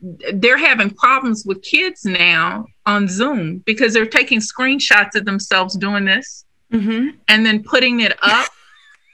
[0.00, 6.04] they're having problems with kids now on Zoom because they're taking screenshots of themselves doing
[6.04, 7.10] this Mm-hmm.
[7.28, 8.50] and then putting it up,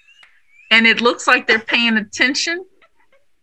[0.71, 2.65] and it looks like they're paying attention.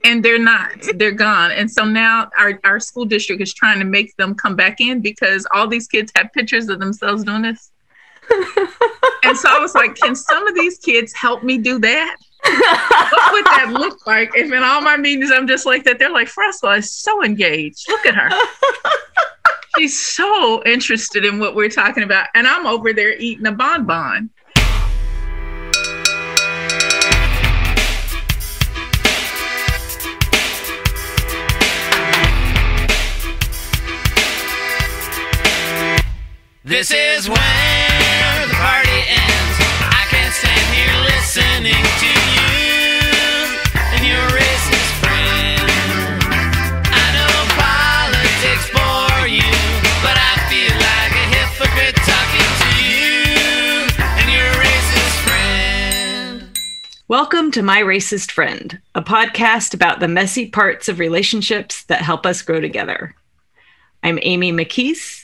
[0.05, 1.51] And they're not, they're gone.
[1.51, 5.01] And so now our, our school district is trying to make them come back in
[5.01, 7.69] because all these kids have pictures of themselves doing this.
[9.23, 12.15] and so I was like, can some of these kids help me do that?
[12.57, 15.99] What would that look like if in all my meetings I'm just like that?
[15.99, 17.85] They're like, Froswa' is so engaged.
[17.89, 18.29] Look at her.
[19.77, 22.27] She's so interested in what we're talking about.
[22.33, 24.29] And I'm over there eating a bonbon.
[36.69, 39.57] This is where the party ends.
[39.89, 42.18] I can't stand here listening to
[57.09, 62.23] Welcome to My Racist Friend, a podcast about the messy parts of relationships that help
[62.23, 63.15] us grow together.
[64.03, 65.23] I'm Amy McKees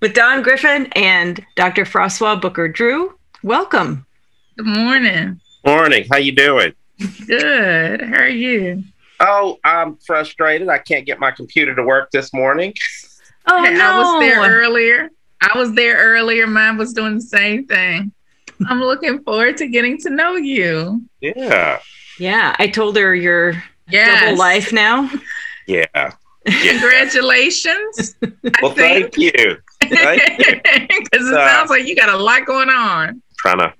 [0.00, 1.84] with Don Griffin and Dr.
[1.84, 3.18] Froswa' Booker Drew.
[3.42, 4.06] Welcome.
[4.56, 5.38] Good morning.
[5.66, 6.06] Morning.
[6.10, 6.72] How you doing?
[7.26, 8.00] Good.
[8.00, 8.84] How are you?
[9.20, 10.70] Oh, I'm frustrated.
[10.70, 12.72] I can't get my computer to work this morning.
[13.46, 13.84] Oh, no.
[13.84, 15.10] I was there oh, earlier.
[15.42, 16.46] I was there earlier.
[16.46, 18.12] Mine was doing the same thing.
[18.66, 21.02] I'm looking forward to getting to know you.
[21.20, 21.78] Yeah.
[22.18, 24.22] Yeah, I told her you're Yes.
[24.24, 25.10] double life now.
[25.66, 25.84] Yeah.
[25.94, 26.12] yeah.
[26.72, 28.16] Congratulations.
[28.62, 29.30] Well, thank you.
[29.80, 30.60] Thank you.
[31.10, 33.22] Because it Uh, sounds like you got a lot going on.
[33.38, 33.72] Trying to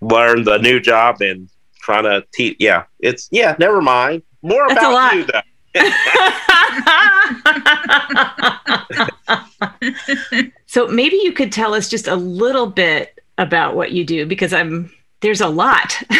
[0.00, 1.48] learn the new job and
[1.80, 2.56] trying to teach.
[2.58, 2.84] Yeah.
[3.00, 4.22] It's, yeah, never mind.
[4.42, 5.16] More That's a about lot.
[5.16, 5.40] you, though.
[10.66, 14.52] so maybe you could tell us just a little bit about what you do because
[14.52, 15.96] I'm there's a lot.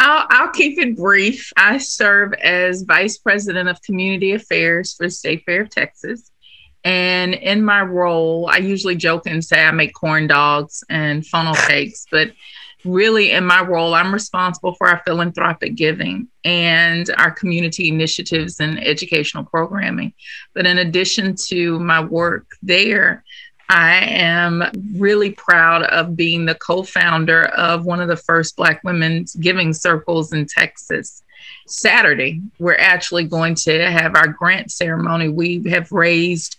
[0.00, 1.52] I'll, I'll keep it brief.
[1.56, 6.30] I serve as Vice President of Community Affairs for the State Fair of Texas.
[6.84, 11.54] And in my role, I usually joke and say I make corn dogs and funnel
[11.66, 12.30] cakes, but
[12.84, 18.82] really in my role, I'm responsible for our philanthropic giving and our community initiatives and
[18.82, 20.12] educational programming.
[20.54, 23.24] But in addition to my work there,
[23.68, 24.64] I am
[24.96, 29.74] really proud of being the co founder of one of the first Black women's giving
[29.74, 31.22] circles in Texas.
[31.66, 35.28] Saturday, we're actually going to have our grant ceremony.
[35.28, 36.56] We have raised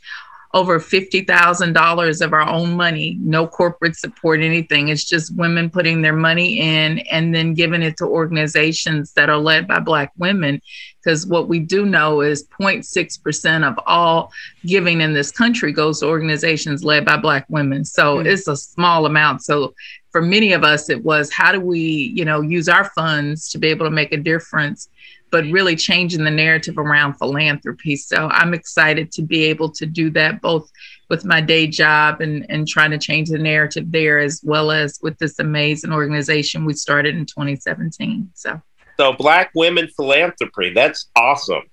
[0.53, 4.87] over $50,000 of our own money, no corporate support, anything.
[4.87, 9.37] It's just women putting their money in and then giving it to organizations that are
[9.37, 10.59] led by Black women.
[11.03, 14.31] Because what we do know is 0.6% of all
[14.65, 17.85] giving in this country goes to organizations led by Black women.
[17.85, 18.25] So Mm.
[18.25, 19.43] it's a small amount.
[19.43, 19.75] So
[20.11, 21.79] for many of us, it was how do we,
[22.15, 24.89] you know, use our funds to be able to make a difference,
[25.31, 27.95] but really changing the narrative around philanthropy.
[27.95, 30.69] So I'm excited to be able to do that both
[31.09, 34.99] with my day job and, and trying to change the narrative there, as well as
[35.01, 38.29] with this amazing organization we started in 2017.
[38.35, 38.61] So
[38.97, 41.63] So, Black Women Philanthropy, that's awesome.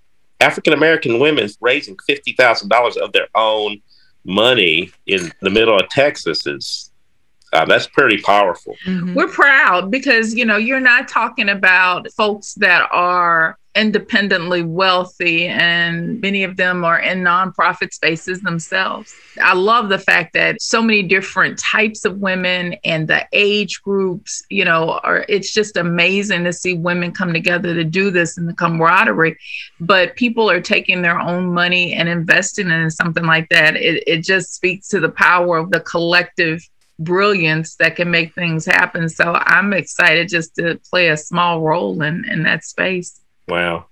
[0.41, 3.81] African American women raising $50,000 of their own
[4.25, 6.91] money in the middle of Texas is,
[7.57, 8.77] uh, that's pretty powerful.
[8.85, 9.15] Mhm.
[9.15, 16.19] we're proud because you know you're not talking about folks that are independently wealthy and
[16.23, 21.03] many of them are in nonprofit spaces themselves i love the fact that so many
[21.03, 26.55] different types of women and the age groups you know are it's just amazing to
[26.55, 29.37] see women come together to do this and the camaraderie
[29.79, 34.25] but people are taking their own money and investing in something like that it, it
[34.25, 36.67] just speaks to the power of the collective
[36.99, 39.09] brilliance that can make things happen.
[39.09, 43.21] So I'm excited just to play a small role in, in that space.
[43.49, 43.87] Wow.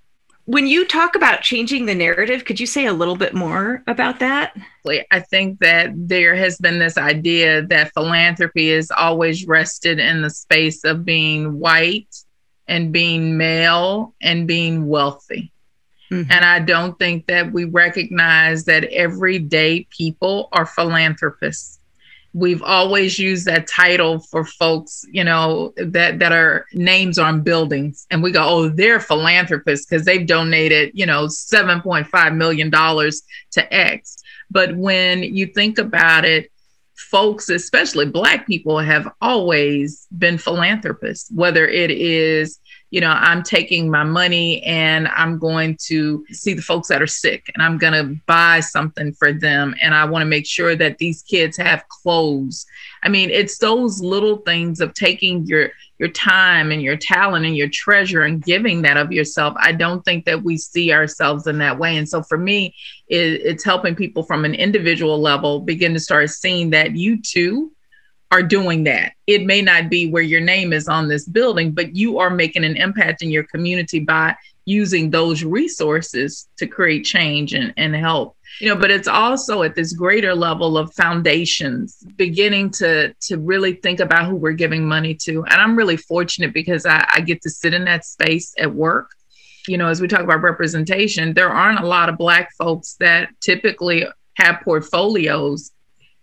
[0.47, 4.21] When you talk about changing the narrative, could you say a little bit more about
[4.21, 4.55] that?
[5.11, 10.29] I think that there has been this idea that philanthropy is always rested in the
[10.29, 12.15] space of being white
[12.69, 15.51] and being male and being wealthy.
[16.11, 16.27] Mhm.
[16.31, 21.74] And I don't think that we recognize that everyday people are philanthropists.
[22.35, 28.07] We've always used that title for folks, you know, that that are names on buildings,
[28.11, 32.71] and we go, "Oh, they're philanthropists because they've donated, you know, seven point five million
[32.71, 33.23] dollars
[33.53, 34.17] to X."
[34.51, 36.51] But when you think about it,
[36.97, 42.59] folks, especially Black people, have always been philanthropists, whether it is
[42.95, 47.09] you know, I'm taking my money and I'm going to see the folks that are
[47.09, 49.75] sick and I'm going to buy something for them.
[49.83, 52.65] And I want to make sure that these kids have clothes.
[53.03, 57.57] I mean, it's those little things of taking your your time and your talent and
[57.57, 59.55] your treasure and giving that of yourself.
[59.59, 61.97] I don't think that we see ourselves in that way.
[61.97, 62.77] And so for me,
[63.09, 67.73] it, it's helping people from an individual level begin to start seeing that you too
[68.35, 69.13] are doing that.
[69.29, 72.65] It may not be where your name is on this building, but you are making
[72.65, 74.35] an impact in your community by
[74.65, 78.37] using those resources to create change and, and help.
[78.61, 83.75] You know, but it's also at this greater level of foundations beginning to to really
[83.75, 85.45] think about who we're giving money to.
[85.45, 89.11] And I'm really fortunate because I, I get to sit in that space at work.
[89.69, 93.29] You know, as we talk about representation, there aren't a lot of black folks that
[93.41, 94.07] typically
[94.39, 95.71] have portfolios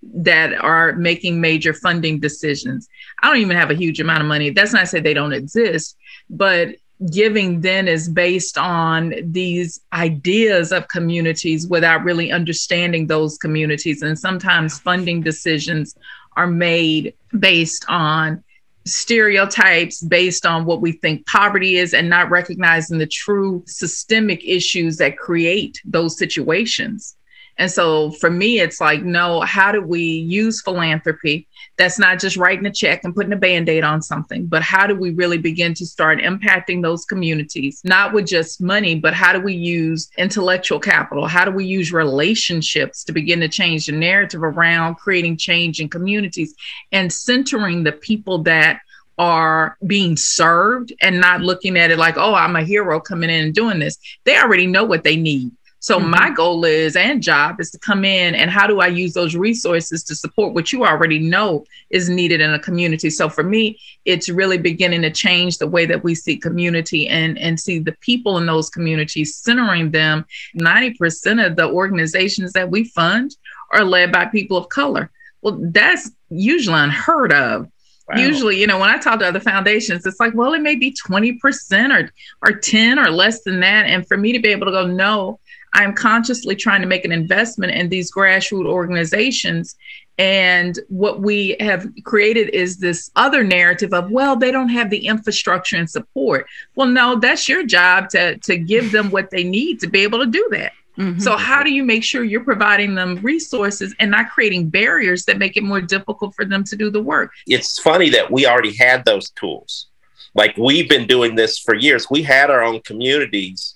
[0.03, 2.88] that are making major funding decisions.
[3.21, 4.50] I don't even have a huge amount of money.
[4.50, 5.98] That's not to say they don't exist,
[6.30, 6.75] but
[7.12, 14.01] giving then is based on these ideas of communities without really understanding those communities.
[14.01, 15.95] And sometimes funding decisions
[16.38, 18.44] are made based on
[18.86, 24.97] stereotypes based on what we think poverty is and not recognizing the true systemic issues
[24.97, 27.15] that create those situations.
[27.61, 31.47] And so for me, it's like, no, how do we use philanthropy?
[31.77, 34.87] That's not just writing a check and putting a band aid on something, but how
[34.87, 39.31] do we really begin to start impacting those communities, not with just money, but how
[39.31, 41.27] do we use intellectual capital?
[41.27, 45.87] How do we use relationships to begin to change the narrative around creating change in
[45.87, 46.55] communities
[46.91, 48.79] and centering the people that
[49.19, 53.45] are being served and not looking at it like, oh, I'm a hero coming in
[53.45, 53.99] and doing this.
[54.23, 55.51] They already know what they need.
[55.81, 56.12] So mm-hmm.
[56.12, 59.36] my goal is and job is to come in and how do I use those
[59.36, 63.10] resources to support what you already know is needed in a community.
[63.10, 67.38] So for me, it's really beginning to change the way that we see community and
[67.39, 70.24] and see the people in those communities, centering them.
[70.56, 73.36] 90% of the organizations that we fund
[73.74, 75.10] are led by people of color.
[75.42, 77.68] Well, that's usually unheard of.
[78.07, 78.22] Wow.
[78.22, 80.94] Usually, you know, when I talk to other foundations, it's like, well, it may be
[80.94, 82.12] 20% or
[82.45, 83.86] or 10 or less than that.
[83.86, 85.39] And for me to be able to go, no,
[85.73, 89.75] I'm consciously trying to make an investment in these grassroots organizations.
[90.18, 95.07] And what we have created is this other narrative of, well, they don't have the
[95.07, 96.45] infrastructure and support.
[96.75, 100.19] Well, no, that's your job to, to give them what they need to be able
[100.19, 100.73] to do that.
[100.97, 101.19] Mm-hmm.
[101.19, 105.38] So, how do you make sure you're providing them resources and not creating barriers that
[105.38, 107.31] make it more difficult for them to do the work?
[107.47, 109.88] It's funny that we already had those tools.
[110.35, 112.09] Like we've been doing this for years.
[112.09, 113.73] We had our own communities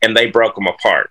[0.00, 1.10] and they broke them apart.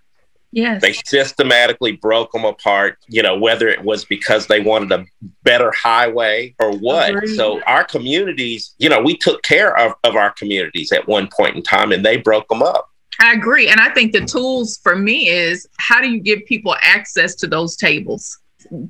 [0.54, 0.84] Yes.
[0.84, 5.04] They systematically broke them apart, you know, whether it was because they wanted a
[5.42, 7.10] better highway or what.
[7.10, 7.36] Agreed.
[7.36, 11.56] So our communities, you know, we took care of, of our communities at one point
[11.56, 12.88] in time and they broke them up.
[13.20, 13.70] I agree.
[13.70, 17.48] And I think the tools for me is how do you give people access to
[17.48, 18.38] those tables?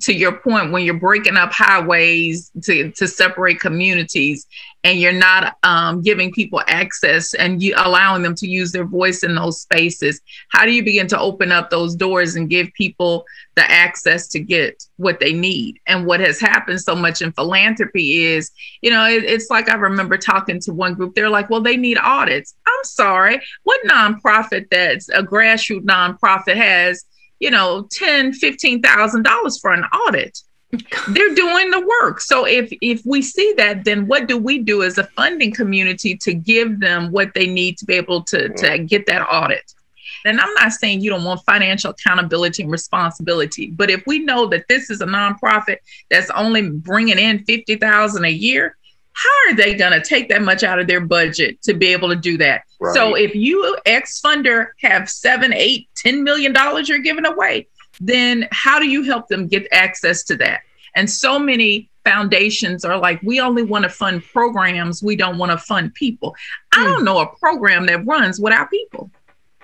[0.01, 4.47] To your point, when you're breaking up highways to, to separate communities
[4.83, 9.23] and you're not um, giving people access and you allowing them to use their voice
[9.23, 13.25] in those spaces, how do you begin to open up those doors and give people
[13.55, 15.79] the access to get what they need?
[15.87, 19.75] And what has happened so much in philanthropy is, you know, it, it's like I
[19.75, 22.55] remember talking to one group, they're like, well, they need audits.
[22.67, 27.05] I'm sorry, what nonprofit that's a grassroots nonprofit has
[27.43, 30.39] you know, ten, fifteen thousand dollars for an audit.
[31.09, 32.21] They're doing the work.
[32.21, 36.15] So if if we see that, then what do we do as a funding community
[36.19, 39.73] to give them what they need to be able to, to get that audit?
[40.23, 44.47] And I'm not saying you don't want financial accountability and responsibility, but if we know
[44.47, 48.77] that this is a nonprofit that's only bringing in 50,000 a year,
[49.13, 52.09] how are they going to take that much out of their budget to be able
[52.09, 52.63] to do that?
[52.79, 52.95] Right.
[52.95, 57.67] So if you ex funder have seven, eight, ten million dollars you're giving away,
[58.01, 60.61] then how do you help them get access to that?
[60.95, 65.51] And so many foundations are like, we only want to fund programs, we don't want
[65.51, 66.35] to fund people.
[66.73, 66.89] I hmm.
[66.89, 69.09] don't know a program that runs without people.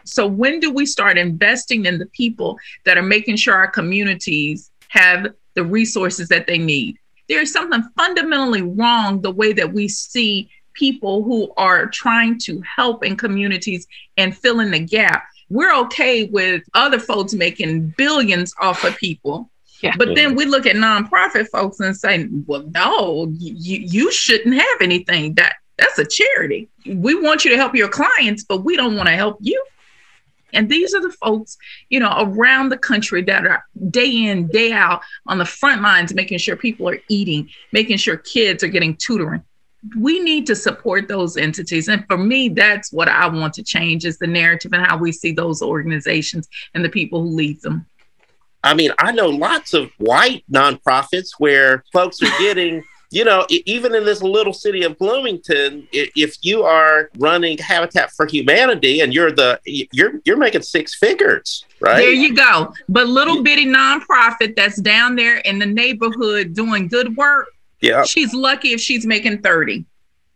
[0.05, 4.71] So when do we start investing in the people that are making sure our communities
[4.87, 6.97] have the resources that they need?
[7.29, 13.05] There's something fundamentally wrong the way that we see people who are trying to help
[13.05, 15.25] in communities and fill in the gap.
[15.49, 19.49] We're okay with other folks making billions off of people.
[19.81, 19.95] Yeah.
[19.97, 24.81] But then we look at nonprofit folks and say, well, no, you, you shouldn't have
[24.81, 25.35] anything.
[25.35, 26.67] That that's a charity.
[26.85, 29.63] We want you to help your clients, but we don't want to help you.
[30.53, 31.57] And these are the folks,
[31.89, 36.13] you know, around the country that are day in, day out on the front lines,
[36.13, 39.43] making sure people are eating, making sure kids are getting tutoring.
[39.97, 41.87] we need to support those entities.
[41.87, 45.11] And for me, that's what I want to change is the narrative and how we
[45.11, 47.85] see those organizations and the people who lead them.
[48.63, 53.95] I mean, I know lots of white nonprofits where folks are getting, you know, even
[53.95, 59.31] in this little city of Bloomington, if you are running Habitat for Humanity and you're
[59.31, 61.97] the you're you're making six figures, right?
[61.97, 62.71] There you go.
[62.87, 67.47] But little bitty nonprofit that's down there in the neighborhood doing good work,
[67.81, 69.85] yeah, she's lucky if she's making 30.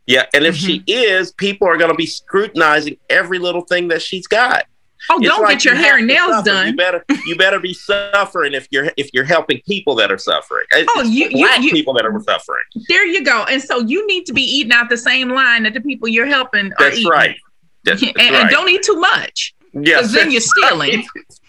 [0.08, 0.26] yeah.
[0.34, 1.20] And if she mm-hmm.
[1.20, 4.66] is, people are going to be scrutinizing every little thing that she's got.
[5.10, 6.50] Oh, It's don't like get your you hair and nails suffer.
[6.50, 6.76] You done.
[6.76, 10.66] better you better be suffering if you're if you're helping people that are suffering.
[10.74, 12.64] Oh, it's Oh, you- you- black you- people that are suffering.
[12.88, 13.44] There you go.
[13.44, 16.26] And so you need to be eating out the same line that the people you're
[16.26, 17.10] helping are That's eating.
[17.12, 17.36] right.
[17.84, 18.50] That's, and, that's and right.
[18.52, 19.54] don't eat too much.
[19.74, 20.68] yes, 'cause then you're that's right.
[20.70, 21.08] stealing.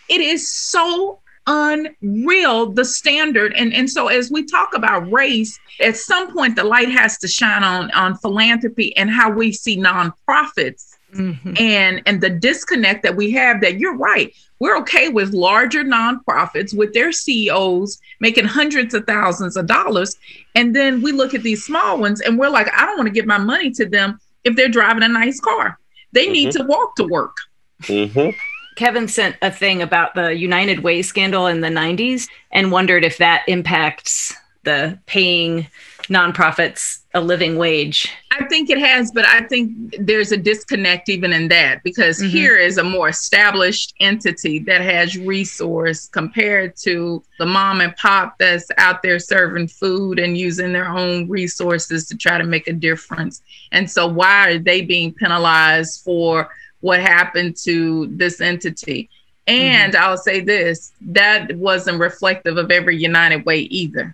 [0.09, 3.53] It is so unreal the standard.
[3.55, 7.29] And and so as we talk about race at some point the light has to
[7.29, 11.61] shine on on philanthropy and how we see nonprofits Mhm.
[11.61, 16.75] and and the disconnect that we have that you're right we're okay with larger nonprofits
[16.77, 20.17] with their CEOs making hundreds of thousands of dollars.
[20.55, 23.13] And then we look at these small ones and we're like I don't want to
[23.13, 25.79] give my money to them if they're driving a nice car.
[26.13, 27.37] They need to walk to work.
[27.83, 28.35] Mhm.
[28.77, 33.19] Kevin sent a thing about the United Way scandal in the 90s and wondered if
[33.19, 35.67] that impacts the paying
[36.05, 38.11] nonprofits a living wage.
[38.33, 42.31] I think it has, but I think there's a disconnect even in that because Mhm.
[42.31, 48.37] here is a more established entity that has resource compared to the mom and pop
[48.39, 52.73] that's out there serving food and using their own resources to try to make a
[52.73, 53.41] difference.
[53.73, 56.51] And so why are they being penalized for
[56.87, 59.09] what happened to this entity?
[59.47, 64.07] And I'll say this, that wasn't reflective of every United Way either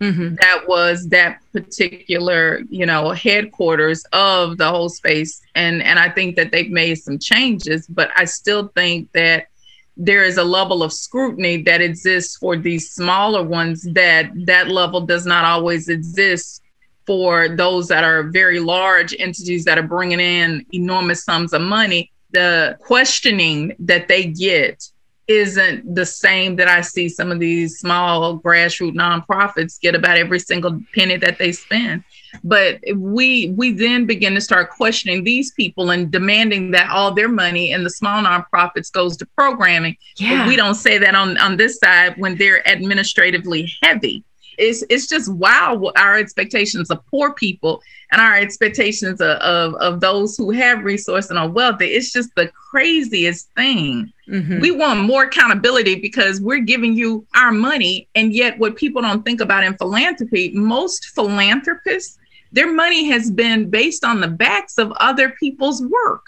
[0.00, 0.38] Mhm.
[0.40, 6.36] that was that particular you know headquarters of the whole space and and i think
[6.36, 9.40] that they've made some changes but i still think that
[10.08, 15.00] there is a level of scrutiny that exists for these smaller ones that that level
[15.00, 16.62] does not always exist
[17.08, 22.12] for those that are very large entities that are bringing in enormous sums of money
[22.32, 24.86] the questioning that they get
[25.28, 30.38] isn't the same that I see some of these small grassroots nonprofits get about every
[30.38, 32.04] single penny that they spend.
[32.44, 37.28] But we we then begin to start questioning these people and demanding that all their
[37.28, 39.96] money and the small nonprofits goes to programming.
[40.18, 40.48] But Yeah.
[40.48, 44.24] we don't say that on on this side when they're administratively heavy.
[44.58, 47.80] It's it's just wow what our expectations of poor people
[48.12, 51.86] and our expectations of, of of those who have resource and are wealthy.
[51.86, 54.60] It's just the craziest thing Mhm.
[54.60, 59.24] we want more accountability because we're giving you our money and yet what people don't
[59.24, 62.18] think about in philanthropy most philanthropists
[62.52, 66.24] their money has been based on the backs of other people's work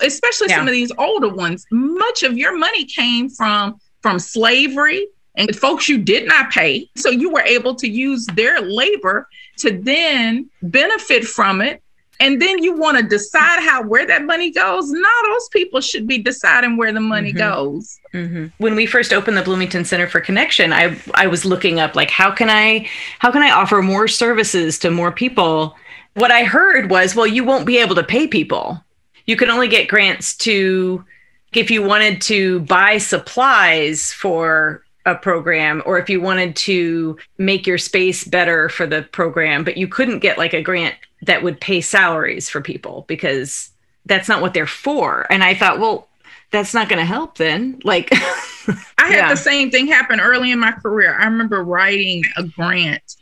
[0.00, 5.54] especially some of these older ones much of your money came from from slavery and
[5.56, 9.26] folks you did not pay so you were able to use their labor
[9.58, 11.82] to then benefit from it
[12.20, 16.06] and then you want to decide how where that money goes no those people should
[16.06, 17.38] be deciding where the money Mhm.
[17.38, 18.52] goes Mhm.
[18.58, 22.10] When we first opened the Bloomington Center for Connection, I I was looking up like
[22.10, 22.86] how can I
[23.20, 25.74] how can I offer more services to more people?
[26.14, 28.84] What I heard was, well, you won't be able to pay people.
[29.24, 31.02] You can only get grants to
[31.54, 37.66] if you wanted to buy supplies for a program or if you wanted to make
[37.66, 41.60] your space better for the program, but you couldn't get like a grant that would
[41.60, 43.70] pay salaries for people because
[44.06, 45.26] that's not what they're for.
[45.30, 46.08] And I thought, well,
[46.50, 47.80] that's not going to help then.
[47.84, 48.10] Like,
[48.98, 49.28] I had Yeah.
[49.30, 51.16] the same thing happen early in my career.
[51.18, 53.16] I remember writing a grant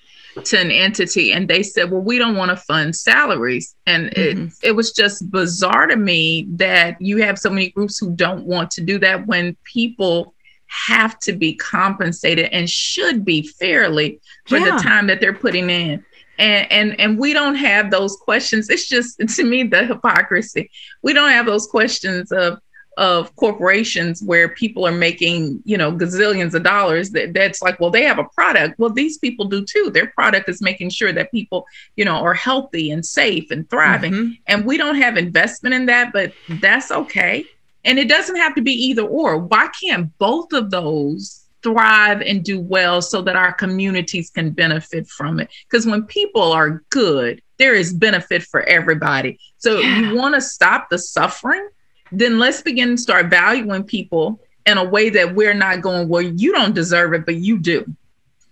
[0.44, 3.74] to an entity and they said, Well, we don't want to fund salaries.
[3.86, 4.58] And it, Mhm.
[4.62, 8.70] it was just bizarre to me that you have so many groups who don't want
[8.72, 10.34] to do that when people
[10.70, 14.76] have to be compensated and should be fairly for Yeah.
[14.76, 16.04] the time that they're putting in.
[16.38, 18.70] And, and and we don't have those questions.
[18.70, 20.70] It's just to me the hypocrisy.
[21.02, 22.58] We don't have those questions of
[22.96, 27.88] of corporations where people are making you know gazillions of dollars that that's like well
[27.90, 31.30] they have a product well these people do too their product is making sure that
[31.30, 31.64] people
[31.96, 34.38] you know are healthy and safe and thriving Mhm.
[34.48, 37.44] and we don't have investment in that but that's okay
[37.84, 39.38] and it doesn't have to be either or.
[39.38, 45.06] Why can't both of those thrive and do well so that our communities can benefit
[45.08, 45.48] from it?
[45.68, 49.38] Because when people are good there is benefit for everybody.
[49.58, 49.98] So Yeah.
[49.98, 51.68] you want to stop the suffering
[52.12, 56.22] then let's begin to start valuing people in a way that we're not going well
[56.22, 57.84] you don't deserve it but you do.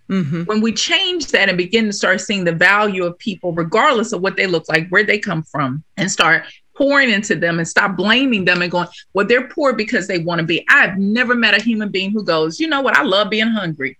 [0.07, 4.11] Hmm When we change that and begin to start seeing the value of people, regardless
[4.11, 6.45] of what they look like, where they come from, and start
[6.79, 10.39] pouring into them and stop blaming them and going, well, they're poor because they want
[10.39, 10.65] to be.
[10.69, 12.95] I've never met a human being who goes, you know what?
[12.97, 13.97] I love being hungry.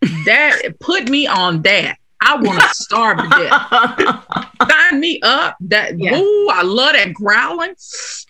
[0.26, 1.96] That put me on that.
[2.24, 4.68] I want to starve to death.
[4.70, 5.56] Sign me up.
[5.60, 6.18] That Yeah.
[6.18, 7.74] ooh, I love that growling.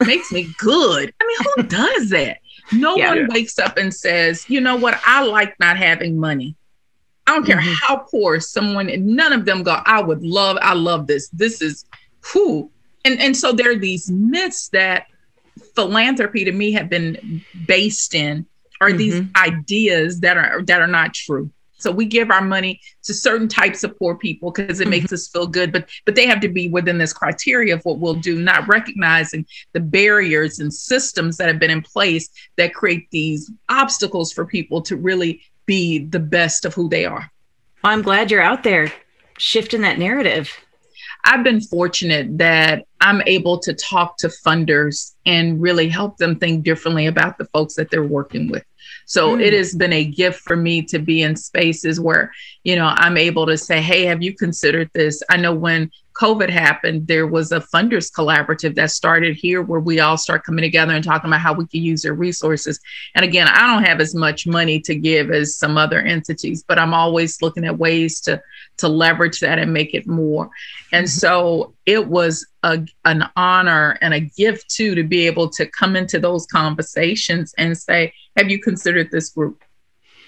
[0.04, 1.12] Makes me good.
[1.20, 2.38] I mean, who does that?
[2.72, 3.10] No Yeah.
[3.14, 5.00] one wakes up and says, you know what?
[5.06, 6.56] I like not having money.
[7.26, 7.74] I don't care Mhm.
[7.80, 11.28] how poor someone, none of them go, I would love, I love this.
[11.28, 11.84] This is
[12.20, 12.70] who.
[13.04, 15.06] And and so there are these myths that
[15.74, 18.46] philanthropy to me have been based in
[18.80, 19.36] are these Mhm.
[19.36, 21.50] ideas that are that are not true.
[21.78, 25.26] So we give our money to certain types of poor people because it makes us
[25.28, 28.40] feel good, but but they have to be within this criteria of what we'll do,
[28.40, 34.32] not recognizing the barriers and systems that have been in place that create these obstacles
[34.32, 37.30] for people to really be the best of who they are.
[37.82, 38.92] Well, I'm glad you're out there
[39.38, 40.52] shifting that narrative.
[41.24, 46.64] I've been fortunate that I'm able to talk to funders and really help them think
[46.64, 48.64] differently about the folks that they're working with.
[49.06, 49.42] So Mm.
[49.42, 52.32] it has been a gift for me to be in spaces where,
[52.64, 55.22] you know, I'm able to say, hey, have you considered this?
[55.30, 60.00] I know when COVID happened, there was a funders collaborative that started here where we
[60.00, 62.80] all start coming together and talking about how we can use their resources.
[63.14, 66.78] And again, I don't have as much money to give as some other entities, but
[66.78, 68.42] I'm always looking at ways to
[68.78, 70.50] to leverage that and make it more.
[70.92, 71.18] And mm-hmm.
[71.18, 75.96] so it was a, an honor and a gift too to be able to come
[75.96, 79.62] into those conversations and say, Have you considered this group?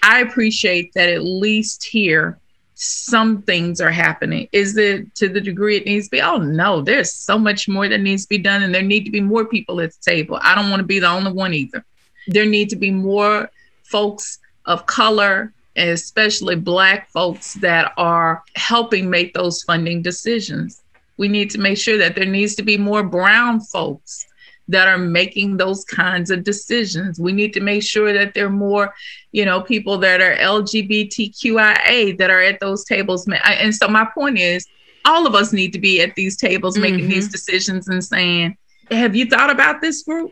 [0.03, 2.39] I appreciate that at least here,
[2.75, 4.47] some things are happening.
[4.51, 6.21] Is it to the degree it needs to be?
[6.21, 9.11] Oh, no, there's so much more that needs to be done, and there need to
[9.11, 10.37] be more people at the table.
[10.41, 11.83] I don't want to be the only one either.
[12.27, 13.49] There need to be more
[13.83, 20.81] folks of color, and especially Black folks that are helping make those funding decisions.
[21.17, 24.27] We need to make sure that there needs to be more Brown folks
[24.67, 27.19] that are making those kinds of decisions.
[27.19, 28.93] We need to make sure that there are more,
[29.31, 33.27] you know, people that are LGBTQIA that are at those tables.
[33.27, 34.65] And so my point is,
[35.05, 37.09] all of us need to be at these tables making Mhm.
[37.09, 38.57] these decisions and saying,
[38.89, 40.31] "Have you thought about this group?"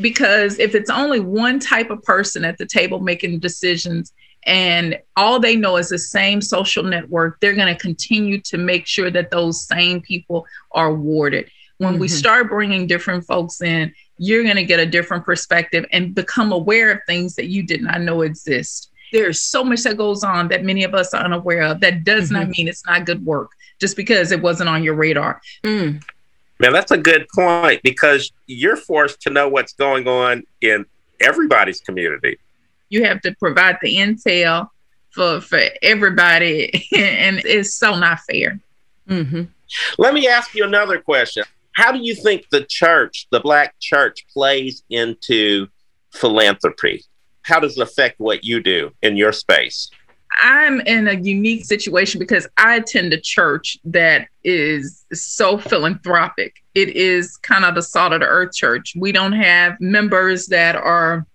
[0.00, 4.12] Because if it's only one type of person at the table making decisions
[4.44, 8.86] and all they know is the same social network, they're going to continue to make
[8.86, 11.50] sure that those same people are awarded.
[11.82, 12.10] When we Mhm.
[12.10, 16.92] start bringing different folks in, you're going to get a different perspective and become aware
[16.92, 18.90] of things that you did not know exist.
[19.12, 21.80] There's so much that goes on that many of us are unaware of.
[21.80, 25.42] That does not mean it's not good work just because it wasn't on your radar.
[25.64, 26.02] Mm.
[26.60, 30.86] Now that's a good point because you're forced to know what's going on in
[31.20, 32.38] everybody's community.
[32.90, 34.68] You have to provide the intel
[35.10, 38.60] for for everybody, and it's so not fair.
[39.08, 39.42] hmm
[39.98, 41.42] Let me ask you another question.
[41.74, 45.68] How do you think the church, the black church, plays into
[46.12, 47.04] philanthropy?
[47.42, 49.90] How does it affect what you do in your space?
[50.40, 56.56] I'm in a unique situation because I attend a church that is so philanthropic.
[56.74, 58.94] It is kind of the salt of the earth church.
[58.96, 61.26] We don't have members that are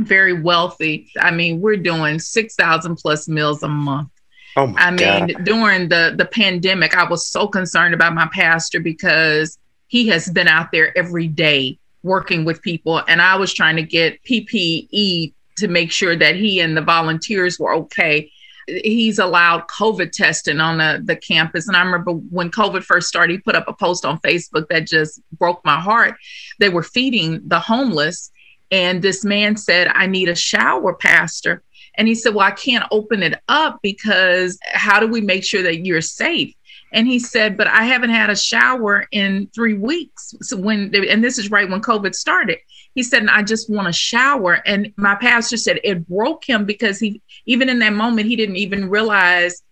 [0.00, 1.10] very wealthy.
[1.20, 4.10] I mean, we're doing 6,000 plus meals a month.
[4.56, 5.22] Oh my god.
[5.22, 9.58] I mean, during the the pandemic, I was so concerned about my pastor because
[9.90, 13.82] he has been out there every day working with people, and I was trying to
[13.82, 18.30] get PPE to make sure that he and the volunteers were okay.
[18.68, 21.66] He's allowed COVID testing on the, the campus.
[21.66, 24.86] And I remember when COVID first started, he put up a post on Facebook that
[24.86, 26.14] just broke my heart.
[26.60, 28.30] They were feeding the homeless.
[28.70, 31.64] And this man said, I need a shower, Pastor.
[31.96, 35.64] And he said, Well, I can't open it up because how do we make sure
[35.64, 36.54] that you're safe?
[36.92, 40.34] And he said, But I haven't had a shower in three weeks.
[40.42, 42.58] So when, and this is right when COVID started.
[42.94, 44.54] He said, I just want a shower.
[44.66, 48.56] And my pastor said it broke him because he, even in that moment, he didn't
[48.56, 49.62] even realize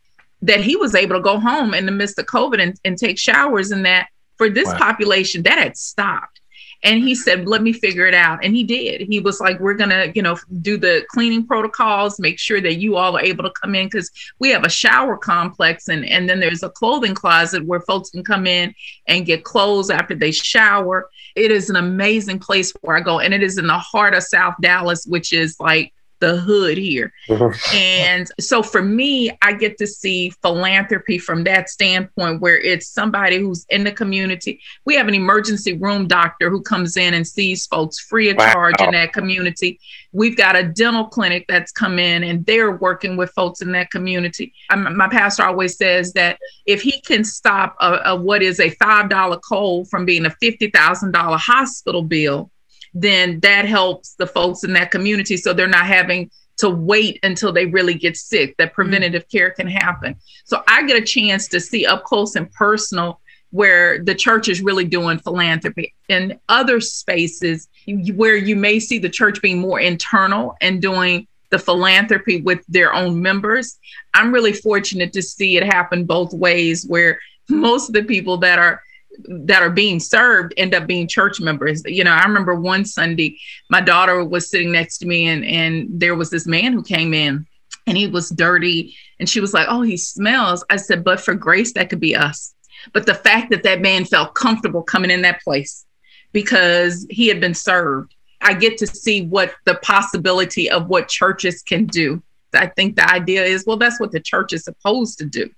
[0.42, 3.18] that he was able to go home in the midst of COVID and, and take
[3.18, 3.72] showers.
[3.72, 4.78] And that for this Wow.
[4.78, 6.38] population, that had stopped.
[6.84, 8.44] And he said, let me figure it out.
[8.44, 9.00] And he did.
[9.02, 12.74] He was like, we're going to, you know, do the cleaning protocols, make sure that
[12.76, 16.28] you all are able to come in because we have a shower complex and, and
[16.28, 18.72] then there's a clothing closet where folks can come in
[19.08, 21.10] and get clothes after they shower.
[21.34, 23.18] It is an amazing place where I go.
[23.18, 27.12] And it is in the heart of South Dallas, which is like the hood here.
[27.74, 33.38] And so for me, I get to see philanthropy from that standpoint where it's somebody
[33.38, 34.61] who's in the community.
[34.85, 38.52] We have an emergency room doctor who comes in and sees folks free of Wow.
[38.52, 39.78] charge in that community.
[40.12, 43.90] We've got a dental clinic that's come in and they're working with folks in that
[43.90, 44.54] community.
[44.70, 48.70] Um, my pastor always says that if he can stop a, a what is a
[48.70, 52.50] $5 cold from being a $50,000 hospital bill,
[52.94, 57.53] then that helps the folks in that community so they're not having to wait until
[57.53, 58.74] they really get sick that mm-hmm.
[58.74, 60.16] preventative care can happen.
[60.44, 63.20] So i get a chance to see up close and personal
[63.51, 65.94] where the church is really doing philanthropy.
[66.11, 67.68] In other spaces
[68.14, 72.92] where you may see the church being more internal and doing the philanthropy with their
[72.92, 73.79] own members
[74.14, 78.59] i'm really fortunate to see it happen both ways where most of the people that
[78.59, 78.83] are
[79.26, 81.83] that are being served end up being church members.
[81.85, 85.88] You know, I remember one Sunday, my daughter was sitting next to me, and and
[85.90, 87.46] there was this man who came in,
[87.87, 91.35] and he was dirty, and she was like, "Oh, he smells." I said, "But for
[91.35, 92.54] grace, that could be us."
[92.92, 95.85] But the fact that that man felt comfortable coming in that place
[96.33, 101.62] because he had been served, I get to see what the possibility of what churches
[101.62, 102.22] can do.
[102.54, 105.50] I think the idea is, well, that's what the church is supposed to do.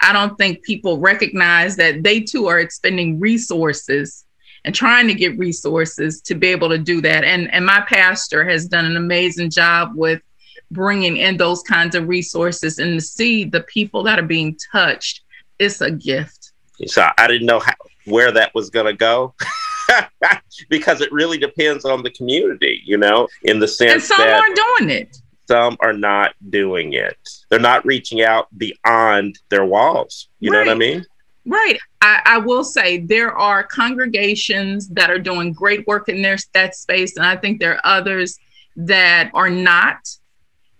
[0.00, 4.24] I don't think people recognize that they too are expending resources
[4.64, 7.24] and trying to get resources to be able to do that.
[7.24, 10.20] And and my pastor has done an amazing job with
[10.70, 15.22] bringing in those kinds of resources and to see the people that are being touched.
[15.58, 16.52] It's a gift.
[16.86, 19.34] So I didn't know how, where that was going to go.
[20.68, 24.38] because it really depends on the community, you know, in the sense And some that
[24.38, 25.18] aren't doing it.
[25.48, 27.16] Some are not doing it.
[27.48, 30.28] They're not reaching out beyond their walls.
[30.40, 31.04] You know what I mean?
[31.46, 31.78] Right.
[32.02, 36.74] I, I will say there are congregations that are doing great work in their that
[36.74, 38.38] space, and I think there are others
[38.76, 39.96] that are not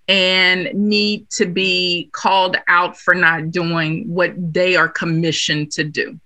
[0.09, 6.19] and need to be called out for not doing what they are commissioned to do.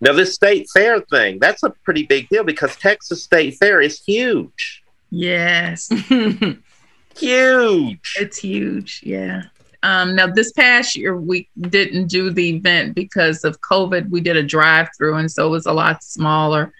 [0.00, 4.02] Now, this state fair thing, that's a pretty big deal because Texas State Fair is
[4.02, 4.82] huge.
[5.10, 5.90] Yes,
[7.18, 8.14] Huge.
[8.18, 9.00] it's huge.
[9.04, 9.44] Yeah.
[9.82, 14.10] Um, now, this past year, we didn't do the event because of COVID.
[14.10, 16.72] We did a drive through, and so it was a lot smaller.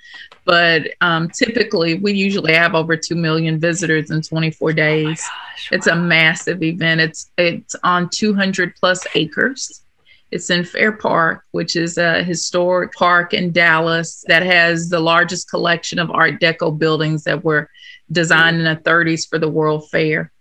[0.45, 5.23] But um, typically, we usually have over 2 million visitors in 24 days.
[5.23, 7.01] Gosh, It's a massive event.
[7.01, 9.83] It's it's on 200 plus acres.
[10.31, 15.49] It's in Fair Park, which is a historic park in Dallas that has the largest
[15.49, 17.71] collection of Art Deco buildings that were
[18.11, 20.33] designed in the 30s for the World Fair.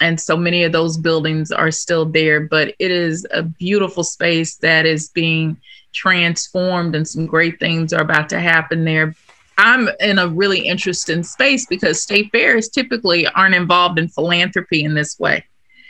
[0.00, 4.56] And so many of those buildings are still there, but it is a beautiful space
[4.56, 5.60] that is being
[5.92, 9.14] transformed, and some great things are about to happen there.
[9.58, 14.94] I'm in a really interesting space because state fairs typically aren't involved in philanthropy in
[14.94, 15.44] this way.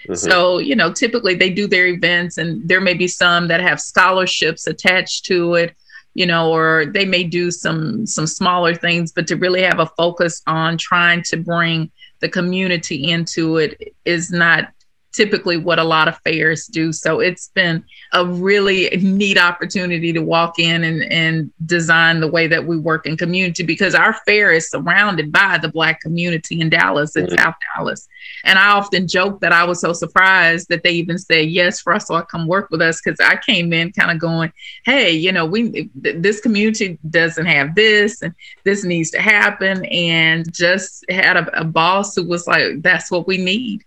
[0.09, 0.17] Mhm.
[0.17, 3.81] So, you know, typically they do their events and there may be some that have
[3.81, 5.75] scholarships attached to it,
[6.15, 9.87] you know, or they may do some some smaller things, but to really have a
[9.97, 14.69] focus on trying to bring the community into it is not
[15.13, 16.93] typically what a lot of fairs do.
[16.93, 22.47] So it's been a really neat opportunity to walk in and, and design the way
[22.47, 26.71] that we work in community because our fair is surrounded by the Black community in
[26.71, 27.37] Dallas and Mhm.
[27.37, 28.09] South Dallas.
[28.45, 31.93] And I often joke that I was so surprised that they even said yes for
[31.93, 34.53] us to come work with us because I came in kind of going,
[34.85, 39.85] hey, you know, we th- this community doesn't have this and this needs to happen,
[39.87, 43.85] and just had a, a boss who was like, that's what we need.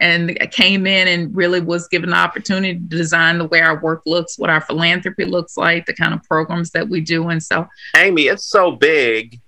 [0.00, 3.80] And I came in and really was given the opportunity to design the way our
[3.80, 7.28] work looks, what our philanthropy looks like, the kind of programs that we do.
[7.28, 9.40] And so Amy, it's so big.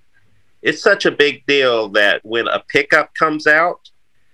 [0.62, 3.90] It's such a big deal that when a pickup comes out,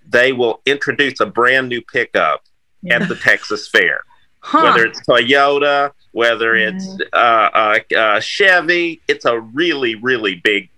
[0.09, 2.43] they will introduce a brand new pickup
[2.91, 4.01] at the Texas Fair.
[4.41, 4.63] Huh.
[4.63, 10.71] Whether it's Toyota, whether it's uh, uh, uh, Chevy, it's a really, really big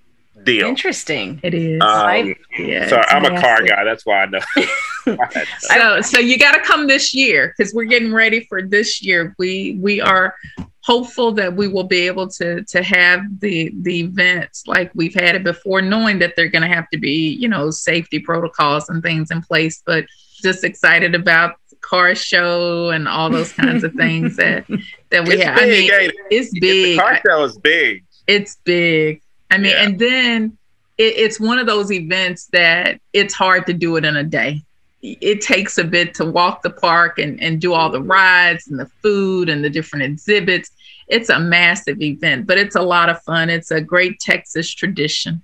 [0.49, 0.67] deal.
[0.67, 1.41] Interesting.
[1.43, 1.81] it is.
[1.81, 3.85] Um, yeah, sorry, I'm a car guy.
[3.85, 4.41] That's why I know.
[5.61, 9.35] So, so you got to come this year because we're getting ready for this year.
[9.39, 10.35] We we are
[10.83, 15.35] hopeful that we will be able to to have the the events like we've had
[15.35, 19.03] it before, knowing that they're going to have to be you know safety protocols and
[19.03, 19.83] things in place.
[19.87, 20.05] But
[20.43, 24.67] just excited about the car show and all those kinds of things that
[25.11, 25.57] that we it's have.
[25.57, 25.91] big.
[25.91, 26.17] I mean, ain't it?
[26.31, 26.99] it's The big.
[26.99, 28.05] car show is big.
[28.27, 29.23] It's big.
[29.51, 29.85] I mean, Yeah.
[29.85, 30.59] and then
[30.99, 34.63] it, it's one of those events that it's hard to do it in a day.
[35.03, 38.79] It takes a bit to walk the park and, and do all the rides and
[38.81, 40.71] the food and the different exhibits.
[41.07, 43.49] It's a massive event, but it's a lot of fun.
[43.49, 45.41] It's a great Texas tradition.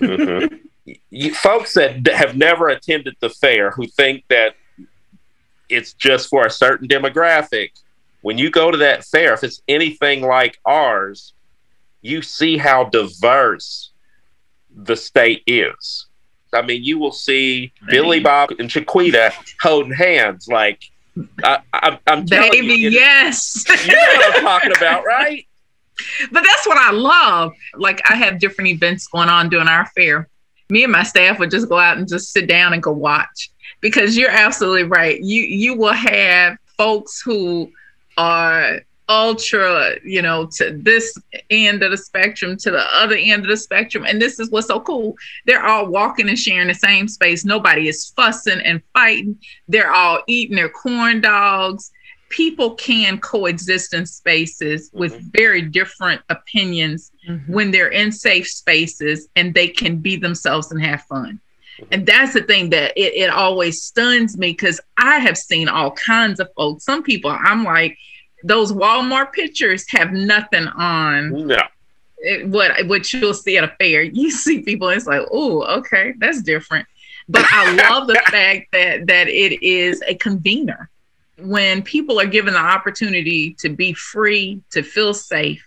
[0.00, 0.60] Mhm.
[1.10, 4.56] you, folks that have never attended the fair who think that
[5.68, 7.70] it's just for a certain demographic,
[8.22, 11.32] when you go to that fair, if it's anything like ours,
[12.06, 13.90] you see how diverse
[14.74, 16.06] the state is.
[16.52, 20.48] I mean, you will see Billy Bob and Chiquita holding hands.
[20.48, 20.82] Like,
[21.42, 23.64] I, I, I'm telling Baby, you, yes.
[23.68, 25.46] you know what I'm talking about, right?
[26.32, 27.52] but that's what I love.
[27.74, 30.28] Like I have different events going on during our fair.
[30.68, 33.50] Me and my staff would just go out and just sit down and go watch
[33.80, 35.20] because you're absolutely right.
[35.20, 37.70] You you will have folks who
[38.18, 41.16] are ultra, you know, to this
[41.50, 44.04] end of the spectrum, to the other end of the spectrum.
[44.04, 45.16] And this is what's so cool.
[45.44, 47.44] They're all walking and sharing the same space.
[47.44, 49.38] Nobody is fussing and fighting.
[49.68, 51.92] They're all eating their corn dogs.
[52.28, 55.28] People can coexist in spaces with mm-hmm.
[55.32, 57.52] very different opinions mm-hmm.
[57.52, 61.40] when they're in safe spaces and they can be themselves and have fun.
[61.78, 61.84] Mm-hmm.
[61.92, 65.92] And that's the thing that it, it always stuns me because I have seen all
[65.92, 66.84] kinds of folks.
[66.84, 67.96] Some people, I'm like,
[68.46, 71.58] those Walmart pictures have nothing on No.
[72.18, 74.02] it, what what you'll see at a fair.
[74.20, 76.86] You see people, it's like, oh, okay, that's different.
[77.28, 80.88] But I love the fact that that it is a convener.
[81.38, 85.62] When people are given the opportunity to be free, to feel safe,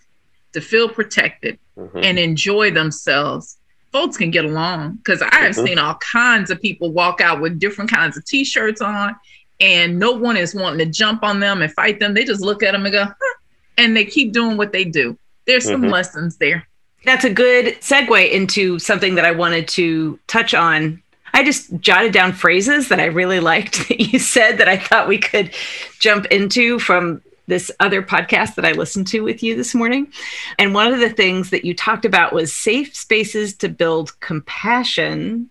[0.54, 2.04] to feel protected, Mhm.
[2.04, 3.58] and enjoy themselves,
[3.92, 4.94] folks can get along.
[4.98, 5.66] Because I have Mhm.
[5.68, 9.16] seen all kinds of people walk out with different kinds of t-shirts on,
[9.60, 12.14] and no one is wanting to jump on them and fight them.
[12.14, 13.36] They just look at them and go, huh,
[13.78, 15.18] and they keep doing what they do.
[15.46, 15.92] There's some Mhm.
[15.92, 16.68] lessons there.
[17.06, 21.02] That's a good segue into something that I wanted to touch on.
[21.34, 25.08] I just jotted down phrases that I really liked that you said that I thought
[25.08, 25.54] we could
[26.00, 30.12] jump into from this other podcast that I listened to with you this morning.
[30.60, 35.50] And one of the things that you talked about was safe spaces to build compassion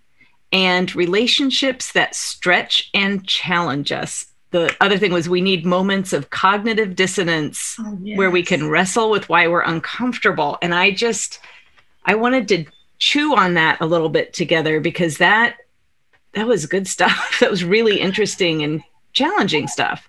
[0.52, 4.26] and relationships that stretch and challenge us.
[4.50, 9.10] The other thing was we need moments of cognitive dissonance oh, where we can wrestle
[9.10, 10.56] with why we're uncomfortable.
[10.62, 11.40] And I just,
[12.06, 12.64] I wanted to
[12.98, 15.56] chew on that a little bit together because that,
[16.32, 17.36] that was good stuff.
[17.40, 18.82] that was really interesting and
[19.12, 20.08] challenging stuff.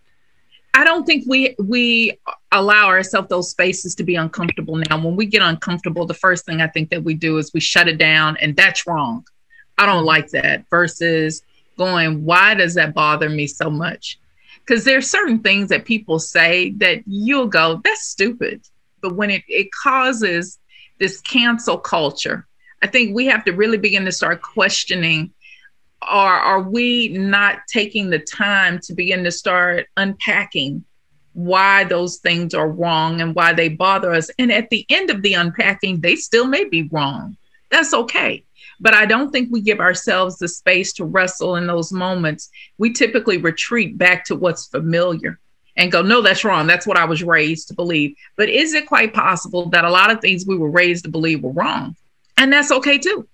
[0.73, 2.19] I don't think we we
[2.51, 5.03] allow ourselves those spaces to be uncomfortable now.
[5.03, 7.87] When we get uncomfortable, the first thing I think that we do is we shut
[7.87, 9.25] it down, and that's wrong.
[9.79, 10.65] I don't like that.
[10.69, 11.41] Versus
[11.77, 14.19] going, why does that bother me so much?
[14.59, 18.61] Because there's certain things that people say that you'll go, that's stupid.
[19.01, 20.59] But when it, it causes
[20.99, 22.45] this cancel culture,
[22.83, 25.31] I think we have to really begin to start questioning
[26.01, 30.83] are are we not taking the time to begin to start unpacking
[31.33, 35.21] why those things are wrong and why they bother us and at the end of
[35.21, 37.35] the unpacking they still may be wrong
[37.69, 38.43] that's okay
[38.79, 42.49] but i don't think we give ourselves the space to wrestle in those moments.
[42.77, 45.39] We typically retreat back to what's familiar
[45.75, 46.67] and go no that's wrong.
[46.67, 48.15] That's what i was raised to believe.
[48.35, 51.43] But is it quite possible that a lot of things we were raised to believe
[51.43, 51.95] were wrong?
[52.37, 53.27] And that's okay too.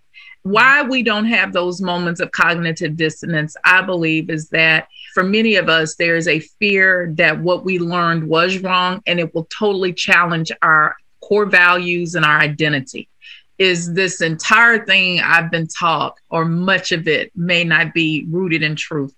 [0.43, 5.55] Why we don't have those moments of cognitive dissonance, I believe, is that for many
[5.55, 9.91] of us, there's a fear that what we learned was wrong and it will totally
[9.91, 13.09] challenge our core values and our identity.
[13.57, 18.63] Is this entire thing I've been taught, or much of it, may not be rooted
[18.63, 19.15] in truth?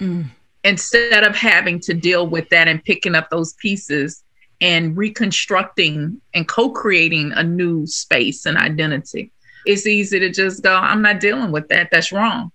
[0.00, 0.26] Mm.
[0.64, 4.24] Instead of having to deal with that and picking up those pieces
[4.60, 9.30] and reconstructing and co creating a new space and identity
[9.66, 11.88] it's easy to just go, I'm not dealing with that.
[11.90, 12.52] That's wrong.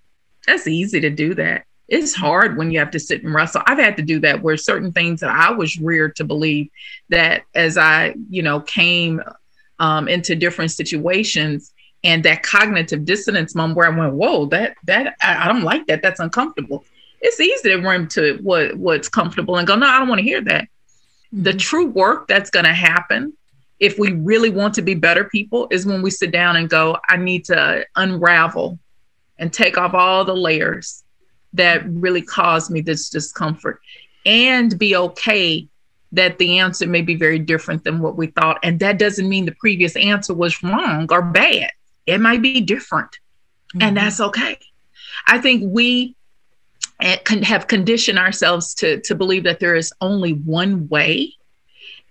[0.48, 1.65] That's easy to do that.
[1.88, 3.62] It's hard when you have to sit and wrestle.
[3.65, 6.70] I've had to do that where certain things that I was reared to believe
[7.10, 9.22] that as I, you know, came
[9.82, 15.15] um, into different situations and that cognitive dissonance moment where I went, whoa, that that
[15.22, 16.02] I, I don't like that.
[16.02, 16.86] That's uncomfortable.
[17.20, 20.24] It's easy to run to what what's comfortable and go, no, I don't want to
[20.24, 20.70] hear that.
[21.34, 23.34] The true work that's going to happen
[23.82, 26.98] if we really want to be better people is when we sit down and go
[27.10, 28.78] i need to unravel
[29.39, 31.04] and take off all the layers
[31.54, 33.82] that really cause me this discomfort
[34.26, 35.67] and be okay
[36.12, 38.60] that the answer may be very different than what we thought.
[38.63, 41.71] And that doesn't mean the previous answer was wrong or bad.
[42.06, 43.19] It might be different.
[43.80, 44.58] And that's okay.
[45.28, 46.15] I think we
[47.00, 51.34] eh, can have conditioned ourselves to to believe that there is only one way.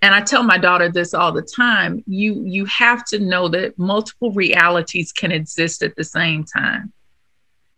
[0.02, 2.02] And i tell my daughter this all the time.
[2.06, 6.92] You you have to know that multiple realities can exist at the same time.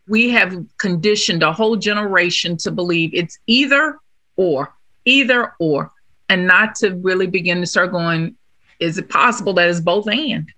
[0.06, 3.98] We have conditioned a whole generation to believe it's either
[4.36, 4.72] or
[5.04, 5.90] either or
[6.32, 8.34] and not to really begin to start going
[8.80, 10.50] is it possible that it's both and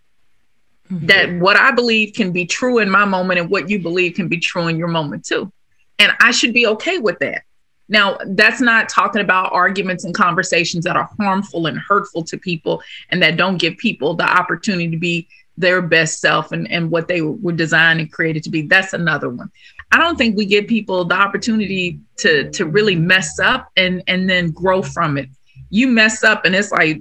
[0.90, 1.06] mm-hmm.
[1.06, 4.28] that what I believe can be true in my moment and what you believe can
[4.28, 5.52] be true in your moment too.
[5.98, 7.42] And I should be okay with that.
[7.88, 12.80] Now, that's not talking about arguments and conversations that are harmful and hurtful to people
[13.10, 17.08] and that don't give people the opportunity to be their best self and, and what
[17.08, 18.62] they were designed and created to be.
[18.62, 19.50] That's another one.
[19.92, 24.28] I don't think we give people the opportunity to to really mess up and and
[24.28, 25.28] then grow from it.
[25.74, 27.00] You mess up and it's like,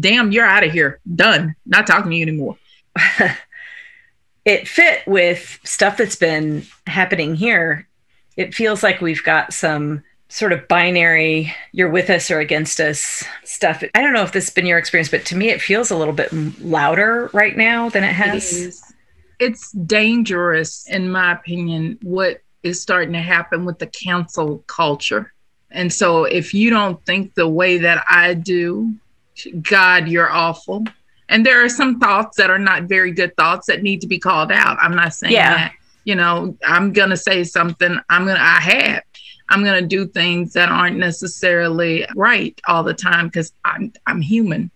[0.00, 0.98] damn, you're out of here.
[1.14, 1.54] Done.
[1.64, 2.58] Not talking to you anymore.
[4.44, 7.86] it fit with stuff that's been happening here.
[8.36, 13.24] It feels like we've got some sort of binary you're with us or against us
[13.44, 13.84] stuff.
[13.94, 15.96] I don't know if this has been your experience, but to me, it feels a
[15.96, 18.52] little bit louder right now than it has.
[18.52, 18.74] It.
[19.38, 25.32] It's dangerous, in my opinion, what is starting to happen with the cancel culture.
[25.70, 28.94] And so, if you don't think the way that I do,
[29.62, 30.84] God, you're awful.
[31.28, 34.18] And there are some thoughts that are not very good thoughts that need to be
[34.18, 34.78] called out.
[34.80, 35.56] I'm not saying Yeah.
[35.56, 35.72] that.
[36.04, 37.98] You know, I'm gonna say something.
[38.08, 38.40] I'm gonna.
[38.40, 39.02] I have.
[39.48, 44.70] I'm gonna do things that aren't necessarily right all the time because I'm I'm human,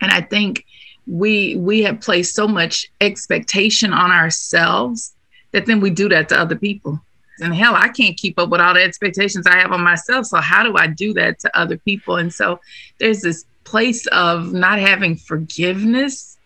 [0.00, 0.64] and I think
[1.06, 5.14] we we have placed so much expectation on ourselves
[5.50, 7.00] that then we do that to other people.
[7.42, 10.26] And hell, I can't keep up with all the expectations I have on myself.
[10.26, 12.16] So how do I do that to other people?
[12.16, 12.60] And so
[12.98, 16.38] there's this place of not having forgiveness.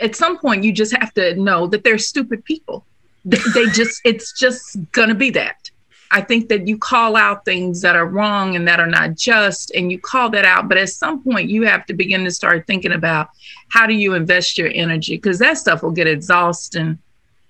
[0.00, 2.84] At some point, you just have to know that they're stupid people.
[3.24, 5.70] They, just, it's just gonna be that.
[6.10, 9.70] I think that you call out things that are wrong and that are not just,
[9.70, 10.68] and you call that out.
[10.68, 13.30] But at some point, you have to begin to start thinking about
[13.68, 16.98] how do you invest your energy because that stuff will get exhausting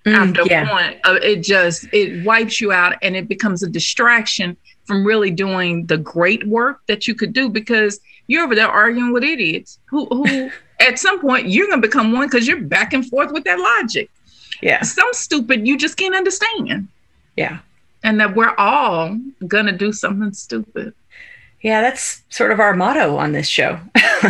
[0.05, 0.69] Mm, after a yeah.
[0.69, 0.99] point.
[1.05, 5.85] Uh, it just it wipes you out and it becomes a distraction from really doing
[5.85, 10.05] the great work that you could do because you're over there arguing with idiots who
[10.07, 13.59] who at some point you're gonna become one because you're back and forth with that
[13.59, 14.09] logic.
[14.61, 14.81] Yeah.
[14.81, 16.89] Some stupid you just can't understand.
[17.37, 17.59] Yeah.
[18.03, 20.93] And that we're all gonna do something stupid.
[21.61, 23.79] Yeah, that's sort of our motto on this show.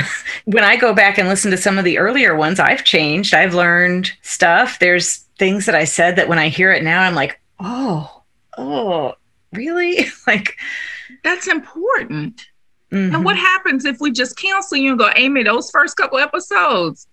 [0.46, 3.34] when I go back and listen to some of the earlier ones, I've changed.
[3.34, 4.78] I've learned stuff.
[4.78, 8.24] There's things that I said that when I hear it now, I'm like, oh,
[8.58, 9.14] oh,
[9.52, 10.06] really?
[10.28, 10.56] like,
[11.24, 12.46] That's important.
[12.92, 13.14] mhm.
[13.14, 17.08] And what happens if we just cancel you and go, Amy, those first couple episodes,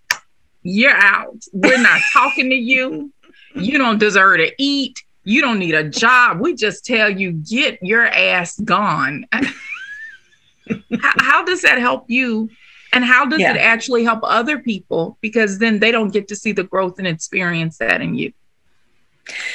[0.63, 1.43] you're out.
[1.53, 3.13] We're not talking to you.
[3.55, 5.03] You don't deserve to eat.
[5.25, 6.41] You don't need a job.
[6.41, 9.27] We just tell you, get your ass gone.
[9.33, 12.49] how, how does that help you?
[12.93, 13.55] And how does Yeah.
[13.55, 15.17] it actually help other people?
[15.21, 18.33] Because then they don't get to see the growth and experience that in you.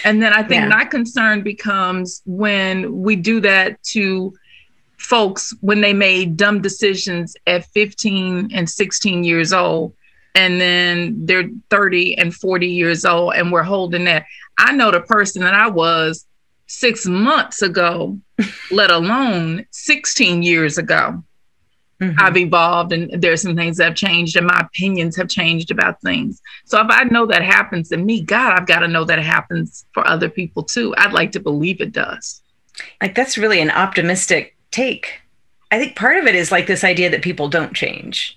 [0.05, 0.67] And then I think Yeah.
[0.69, 4.33] my concern becomes when we do that to
[4.97, 9.93] folks when they made dumb decisions at 15 and 16 years old
[10.35, 14.23] and then they're 30 and 40 years old and we're holding that
[14.57, 16.25] i know the person that i was
[16.67, 18.17] six months ago
[18.71, 21.21] let alone 16 years ago
[22.01, 22.15] Mhm.
[22.19, 26.01] i've evolved and there's some things that have changed and my opinions have changed about
[26.01, 29.19] things so if i know that happens to me god i've got to know that
[29.19, 32.41] it happens for other people too i'd like to believe it does
[33.01, 35.21] like that's really an optimistic take.
[35.71, 38.35] I think part of it is like this idea that people don't change.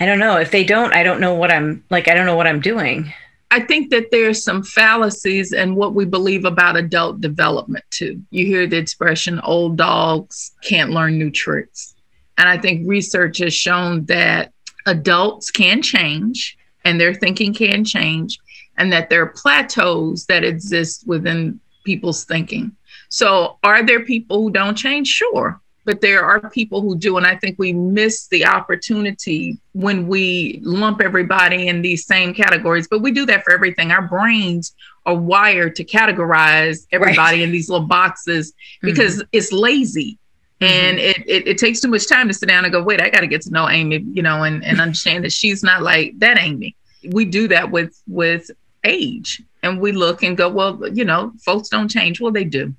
[0.00, 0.36] I don't know.
[0.36, 3.12] If they don't, I don't know what I'm like, I don't know what I'm doing.
[3.52, 8.20] I think that there's some fallacies in what we believe about adult development too.
[8.30, 11.94] You hear the expression old dogs can't learn new tricks.
[12.40, 14.54] And I think research has shown that
[14.86, 18.38] adults can change and their thinking can change
[18.78, 22.74] and that there are plateaus that exist within people's thinking.
[23.10, 25.08] So are there people who don't change?
[25.08, 25.60] Sure.
[25.84, 27.18] But there are people who do.
[27.18, 32.88] And I think we miss the opportunity when we lump everybody in these same categories.
[32.88, 33.90] But we do that for everything.
[33.90, 34.74] Our brains
[35.04, 38.86] are wired to categorize everybody in these little boxes mm-hmm.
[38.86, 40.16] because it's lazy.
[40.60, 41.22] And mm-hmm.
[41.22, 43.20] it, it, it takes too much time to sit down and go, wait, I got
[43.20, 46.38] to get to know Amy, you know, and, and understand that she's not like that
[46.38, 46.76] Amy.
[47.10, 48.50] We do that with with
[48.84, 49.42] age.
[49.62, 52.20] And we look and go, well, you know, folks don't change.
[52.20, 52.74] Well, they do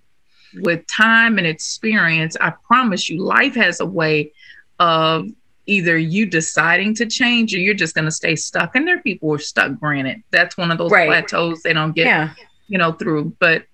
[0.55, 4.31] with time and experience, I promise you, life has a way
[4.79, 5.27] of
[5.65, 8.75] either you deciding to change or you're just going to stay stuck.
[8.75, 10.23] And there are people who are stuck, granted.
[10.31, 11.07] That's one of those Right.
[11.07, 12.33] plateaus they don't get, yeah.
[12.67, 13.35] you know, through.
[13.39, 13.65] But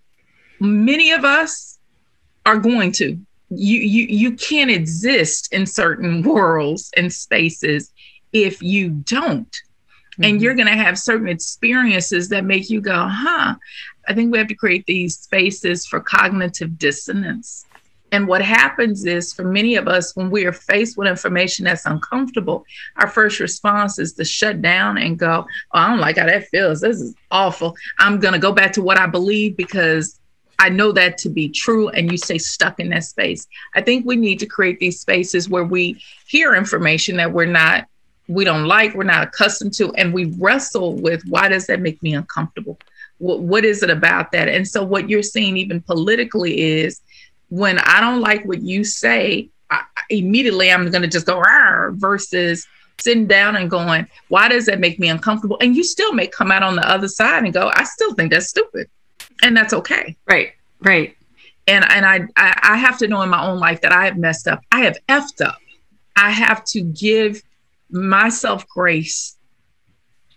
[0.60, 1.80] many of us
[2.46, 3.18] are going to.
[3.50, 7.92] You you you can't exist in certain worlds and spaces
[8.34, 9.56] if you don't
[10.24, 10.42] and Mhm.
[10.42, 13.56] you're going to have certain experiences that make you go, huh.
[14.08, 17.66] I think we have to create these spaces for cognitive dissonance
[18.12, 21.86] And what happens is for many of us, when we are faced with information that's
[21.86, 26.26] uncomfortable, our first response is to shut down and go, oh, I don't like how
[26.28, 26.80] that feels.
[26.82, 27.76] This is awful.
[28.00, 30.18] I'm going to go back to what I believe because
[30.60, 31.90] I know that to be true.
[31.90, 33.48] And you stay stuck in that space.
[33.76, 37.88] I think we need to create these spaces where we hear information that we're not,
[38.28, 42.02] we don't like, we're not accustomed to, and we wrestle with why does that make
[42.02, 42.78] me uncomfortable?
[43.20, 44.48] What, what is it about that?
[44.48, 47.02] And so, what you're seeing, even politically, is
[47.50, 51.42] when I don't like what you say, I, immediately I'm going to just go
[51.92, 52.68] versus
[53.00, 55.58] sitting down and going, why does that make me uncomfortable?
[55.62, 58.32] And you still may come out on the other side and go, I still think
[58.32, 58.90] that's stupid,
[59.44, 60.16] and that's okay.
[60.28, 60.54] Right.
[60.82, 61.16] Right.
[61.68, 64.18] And and I I, I have to know in my own life that I have
[64.18, 64.62] messed up.
[64.72, 65.58] I have effed up.
[66.16, 67.42] I have to give
[67.90, 69.36] myself grace.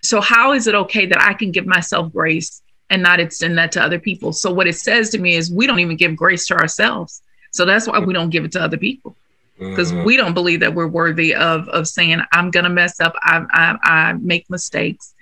[0.03, 3.73] So how is it okay that I can give myself grace and not extend that
[3.73, 4.33] to other people?
[4.33, 7.23] So what it says to me is we don't even give grace to ourselves.
[7.53, 9.17] So that's why we don't give it to other people
[9.59, 10.05] because Mhm.
[10.05, 13.15] we don't believe that we're worthy of of saying I'm gonna mess up.
[13.23, 15.15] I, I I make mistakes.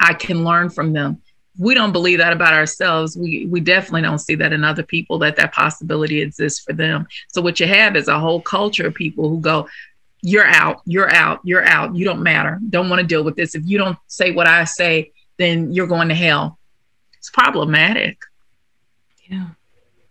[0.00, 1.22] I can learn from them.
[1.58, 3.16] We don't believe that about ourselves.
[3.16, 7.06] We we definitely don't see that in other people that that possibility exists for them.
[7.28, 9.68] So what you have is a whole culture of people who go,
[10.22, 10.82] "You're out.
[10.86, 11.40] You're out.
[11.42, 11.96] You're out.
[11.96, 12.60] You don't matter.
[12.70, 13.54] Don't want to deal with this.
[13.54, 16.58] If you don't say what I say, then you're going to hell."
[17.18, 18.18] It's problematic.
[19.26, 19.48] Yeah.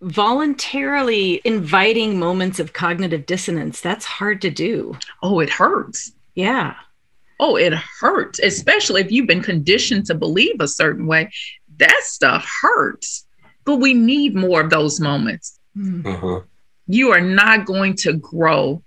[0.02, 4.96] Voluntarily inviting moments of cognitive dissonance, that's hard to do.
[5.24, 6.12] Oh, it hurts.
[6.36, 6.76] Yeah.
[7.40, 11.32] Oh, it hurts, especially if you've been conditioned to believe a certain way.
[11.78, 13.26] That stuff hurts.
[13.66, 15.60] But we need more of those moments.
[15.78, 16.02] Mm.
[16.04, 16.44] Mhm.
[16.88, 18.82] You are not going to grow.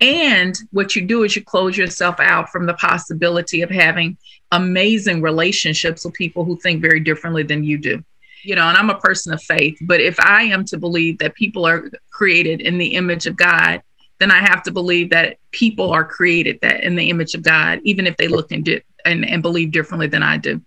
[0.00, 4.18] And what you do is you close yourself out from the possibility of having
[4.52, 8.04] amazing relationships with people who think very differently than you do.
[8.42, 11.34] You know, and I'm a person of faith, but if I am to believe that
[11.34, 13.82] people are created in the image of God,
[14.24, 17.80] then I have to believe that people are created that in the image of God,
[17.84, 20.62] even if they look and, di- and, and believe differently than I do.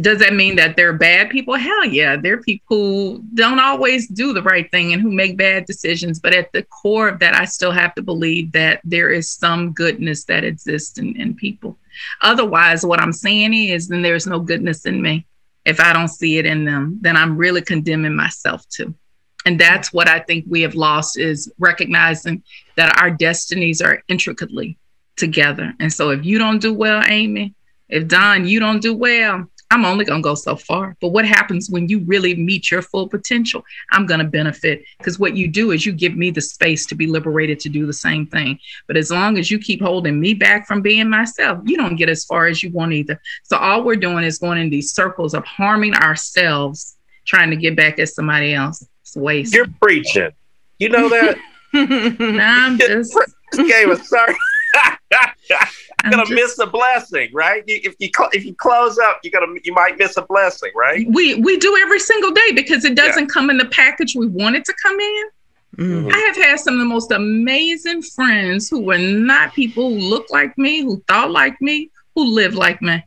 [0.00, 1.56] Does that mean that they're bad people?
[1.56, 2.14] Hell yeah.
[2.14, 6.20] They're people who don't always do the right thing and who make bad decisions.
[6.20, 9.72] But at the core of that, I still have to believe that there is some
[9.72, 11.78] goodness that exists in, in people.
[12.22, 15.26] Otherwise, what I'm saying is, then there's no goodness in me.
[15.64, 18.94] If I don't see it in them, then I'm really condemning myself too.
[19.46, 22.42] And that's what I think we have lost is recognizing
[22.74, 24.76] that our destinies are intricately
[25.16, 25.72] together.
[25.80, 27.54] And so if you don't do well, Amy,
[27.88, 30.96] if Don, you don't do well, I'm only going to go so far.
[31.00, 33.64] But what happens when you really meet your full potential?
[33.92, 36.94] I'm going to benefit because what you do is you give me the space to
[36.94, 38.58] be liberated to do the same thing.
[38.86, 42.08] But as long as you keep holding me back from being myself, you don't get
[42.08, 43.20] as far as you want either.
[43.44, 47.76] So all we're doing is going in these circles of harming ourselves, trying to get
[47.76, 48.84] back at somebody else.
[49.16, 49.54] It's waste.
[49.54, 50.30] You're preaching.
[50.78, 51.38] You know that?
[51.72, 53.14] Nah, I'm just,
[53.52, 54.34] this game is sorry.
[55.12, 57.62] I'm gonna just- miss a blessing, right?
[57.66, 60.70] You, if you cl- if you close up, you gonna you might miss a blessing,
[60.74, 61.06] right?
[61.10, 64.56] we we do every single day because it doesn't come in the package we want
[64.56, 65.24] it to come in.
[65.76, 66.12] Mm.
[66.12, 70.30] I have had some of the most amazing friends who were not people who looked
[70.32, 73.04] like me, who thought like me, who lived like me.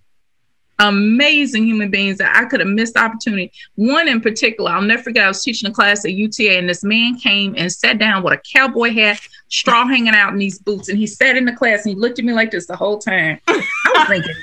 [0.80, 3.52] Amazing human beings that I could have missed the opportunity.
[3.76, 5.26] One in particular, I'll never forget.
[5.26, 8.34] I was teaching a class at UTA, and this man came and sat down with
[8.34, 9.20] a cowboy hat,
[9.50, 12.20] straw hanging out in these boots, and he sat in the class and he looked
[12.20, 13.40] at me like this the whole time.
[13.48, 13.64] I
[13.94, 14.36] was thinking,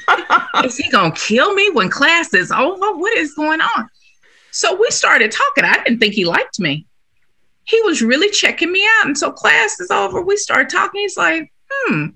[0.64, 2.92] is he gonna kill me when class is over?
[2.96, 3.88] What is going on?
[4.50, 5.64] So we started talking.
[5.64, 6.86] I didn't think he liked me.
[7.64, 9.06] He was really checking me out.
[9.06, 10.22] And so class is over.
[10.22, 11.02] We started talking.
[11.02, 12.06] He's like, hmm,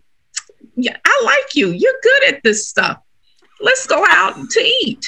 [0.75, 1.69] yeah, I like you.
[1.69, 2.99] You're good at this stuff.
[3.61, 5.07] Let's go out to eat.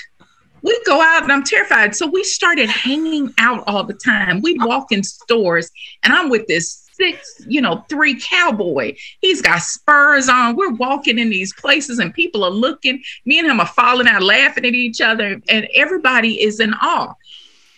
[0.62, 1.94] We go out and I'm terrified.
[1.96, 4.40] So we started hanging out all the time.
[4.42, 5.70] We'd walk in stores
[6.02, 8.94] and I'm with this six, you know, three cowboy.
[9.20, 10.54] He's got spurs on.
[10.54, 13.02] We're walking in these places and people are looking.
[13.24, 17.14] Me and him are falling out laughing at each other and everybody is in awe.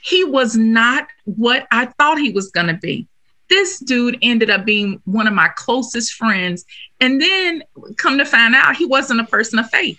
[0.03, 3.09] He was not what I thought he was going to be.
[3.49, 6.65] This dude ended up being one of my closest friends.
[7.01, 7.63] And then
[7.97, 9.99] come to find out, he wasn't a person of faith.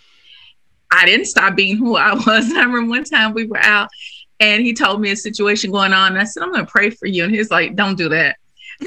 [0.96, 2.52] I didn't stop being who I was.
[2.52, 3.90] I remember one time we were out
[4.40, 6.14] and he told me a situation going on.
[6.14, 7.24] And I said, I'm going to pray for you.
[7.24, 8.38] And he's like, don't do that.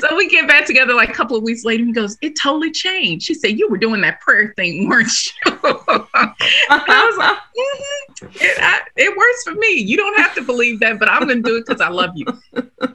[0.01, 1.85] So we get back together like a couple of weeks later.
[1.85, 3.25] He goes, It totally changed.
[3.25, 5.33] She said, You were doing that prayer thing, weren't you?
[5.55, 8.37] I was like, "Mhm.
[8.43, 9.81] it, I, it works for me.
[9.81, 12.11] You don't have to believe that, but I'm going to do it because I love
[12.17, 12.27] you.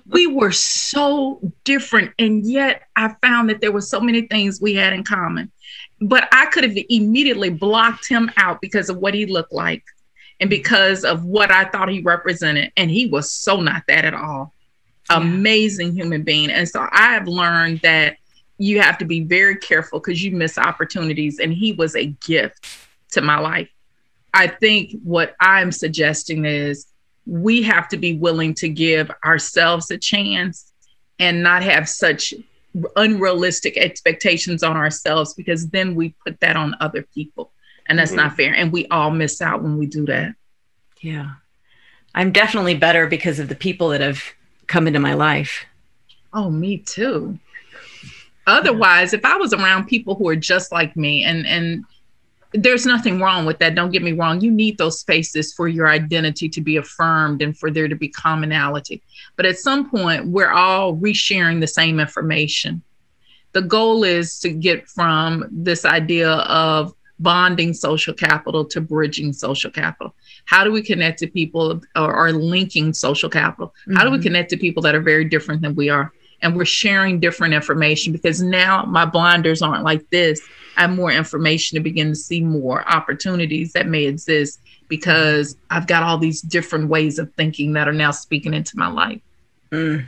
[0.07, 2.11] We were so different.
[2.19, 5.51] And yet I found that there were so many things we had in common.
[6.07, 9.83] But I could have immediately blocked him out because of what he looked like
[10.39, 10.57] and mm-hmm.
[10.61, 12.71] because of what I thought he represented.
[12.77, 14.53] And he was so not that at all.
[15.09, 16.49] amazing human being.
[16.49, 18.17] And so I have learned that
[18.57, 21.39] you have to be very careful because you miss opportunities.
[21.39, 22.67] And he was a gift
[23.11, 23.69] to my life.
[24.33, 26.87] I think what I'm suggesting is
[27.25, 30.71] we have to be willing to give ourselves a chance
[31.19, 32.33] and not have such
[32.95, 37.51] unrealistic expectations on ourselves because then we put that on other people.
[37.85, 38.35] And that's not mm-hmm.
[38.35, 38.55] fair.
[38.55, 40.35] And we all miss out when we do that.
[41.01, 41.31] Yeah.
[42.15, 44.23] I'm definitely better because of the people that have
[44.67, 45.65] come into my life.
[46.33, 47.39] Oh, me too.
[48.47, 51.85] Otherwise, if I was around people who are just like me, and and
[52.53, 53.75] there's nothing wrong with that.
[53.75, 54.41] Don't get me wrong.
[54.41, 58.07] You need those spaces for your identity to be affirmed and for there to be
[58.09, 59.01] commonality.
[59.35, 62.83] But at some point, we're all resharing the same information.
[63.53, 69.71] The goal is to get from this idea of bonding social capital to bridging social
[69.71, 70.13] capital.
[70.45, 73.73] How do we connect to people or, or linking social capital?
[73.95, 74.23] How do we Mhm.
[74.23, 76.11] connect to people that are very different than we are?
[76.41, 80.41] And we're sharing different information because now my blinders aren't like this.
[80.77, 85.87] I have more information to begin to see more opportunities that may exist because I've
[85.87, 89.21] got all these different ways of thinking that are now speaking into my life.
[89.71, 90.05] Mm.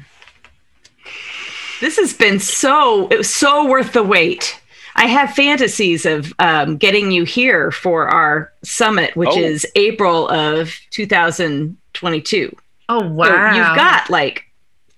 [1.82, 4.60] This has been so it was so worth the wait.
[4.96, 9.38] I have fantasies of um, getting you here for our summit, which Oh.
[9.40, 12.56] is April of 2022.
[12.88, 13.48] Oh So wow!
[13.56, 14.44] you've got like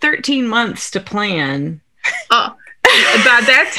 [0.01, 1.81] 13 months to plan.
[2.29, 2.51] Uh,
[3.25, 3.71] by that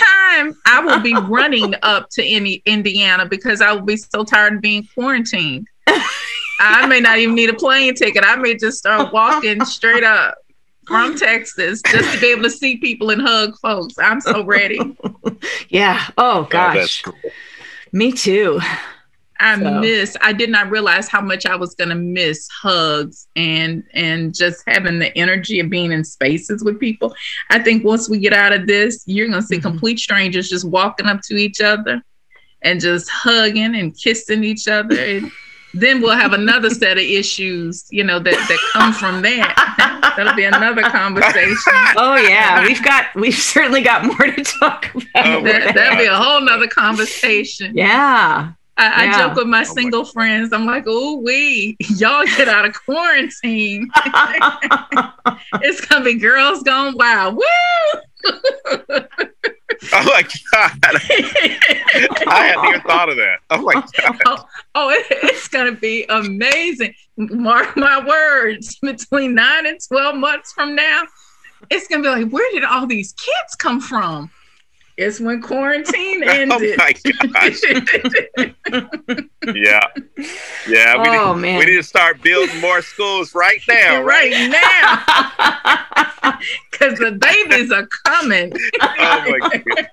[0.45, 4.55] time, I will be running up to any Indiana because I will be so tired
[4.55, 5.67] of being quarantined.
[6.61, 8.25] I may not even need a plane ticket.
[8.27, 10.35] I may just start walking straight up
[10.87, 13.95] from Texas just to be able to see people and hug folks.
[13.99, 14.79] I'm so ready.
[15.69, 16.03] Yeah.
[16.17, 17.03] Oh Oh, that's gosh.
[17.03, 17.31] cool.
[17.93, 18.59] Me too.
[19.41, 20.17] I So- miss.
[20.21, 24.63] I did not realize how much I was going to miss hugs and and just
[24.67, 27.15] having the energy of being in spaces with people.
[27.51, 29.63] I think once we get out of this, you're going to see Mhm.
[29.63, 32.03] complete strangers just walking up to each other
[32.63, 34.97] and just hugging and kissing each other.
[35.75, 40.15] And then we'll have another set of issues, you know, that that come from that.
[40.17, 41.57] That'll be another conversation.
[41.97, 45.05] Oh yeah, we've got we've certainly got more to talk about.
[45.27, 47.77] Oh, That, that'll be a whole nother conversation.
[47.77, 48.53] yeah.
[48.79, 49.11] I, Yeah.
[49.15, 50.53] I joke with my oh, my single friends.
[50.53, 53.91] I'm like, oh, we, y'all get out of quarantine.
[55.63, 57.37] It's gonna be girls gone wild.
[57.37, 58.33] Woo!
[59.93, 60.23] Oh my
[60.53, 60.73] god!
[60.83, 63.39] I hadn't even thought of that.
[63.51, 64.21] Oh my god!
[64.27, 66.95] oh, oh, it- it's gonna be amazing.
[67.17, 68.77] Mark my words.
[68.81, 71.03] Between nine and twelve months from now,
[71.71, 74.31] it's gonna be like, where did all these kids come from?
[74.99, 76.77] It's when quarantine ended.
[76.81, 76.93] Oh my
[77.33, 77.61] gosh!
[79.55, 79.81] Yeah,
[80.69, 81.03] yeah.
[81.03, 81.59] We, Oh, need, man.
[81.61, 84.33] we need to start building more schools right now, right?
[84.33, 86.39] right now,
[86.71, 88.53] because the babies are coming.
[88.81, 89.87] Oh my god!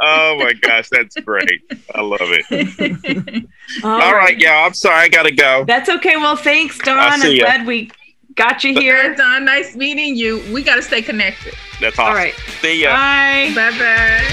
[0.00, 1.62] Oh my gosh, that's great.
[1.94, 3.46] I love it.
[3.84, 4.66] All right, y'all.
[4.66, 5.64] I'm sorry, I gotta go.
[5.66, 6.16] That's okay.
[6.16, 6.98] Well, thanks, Don.
[6.98, 7.90] I'll I'm glad we
[8.38, 9.14] got you Here, here.
[9.16, 9.44] Don.
[9.44, 10.38] Nice meeting you.
[10.52, 11.54] We got to stay connected.
[11.80, 12.06] That's awesome.
[12.06, 12.34] All right.
[12.62, 12.92] See ya.
[12.92, 13.52] Bye.
[13.54, 14.24] Bye bye.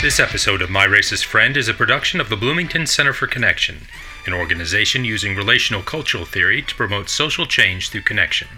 [0.00, 3.82] This episode of My Racist Friend is a production of the Bloomington Center for Connection,
[4.26, 8.48] an organization using relational cultural theory to promote social change through connection.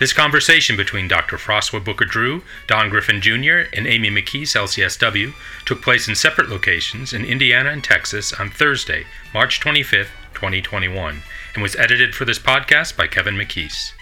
[0.00, 1.36] This conversation between Dr.
[1.36, 5.34] Froswa' Booker Drew, Don Griffin Jr., and Amy McKees, LCSW,
[5.64, 11.22] took place in separate locations in Indiana and Texas on Thursday, March 25th, 2021,
[11.54, 13.92] and was edited for this podcast by Kevin McKees.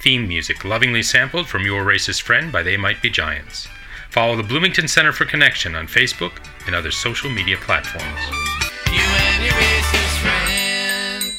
[0.00, 3.68] Theme music lovingly sampled from Your Racist Friend by They Might Be Giants.
[4.10, 6.32] Follow the Bloomington Center for Connection on Facebook
[6.66, 8.04] and other social media platforms.
[8.90, 11.32] You and your racist friend.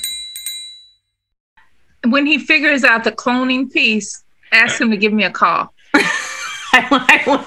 [2.13, 5.73] When he figures out the cloning piece, ask him to give me a call.
[5.93, 7.43] I will.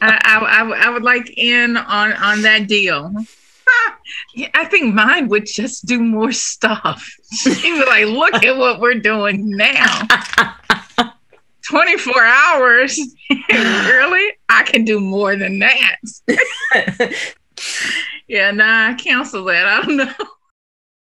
[0.00, 3.12] I, I, I, I would like in on on that deal.
[3.68, 3.98] Ah,
[4.34, 7.08] yeah, I think mine would just do more stuff.
[7.32, 10.06] She'd be like, look at what we're doing now.
[11.68, 13.00] 24 hours.
[13.50, 14.32] really?
[14.48, 15.96] I can do more than that.
[18.26, 19.66] yeah, nah, I cancel that.
[19.66, 20.12] I don't know.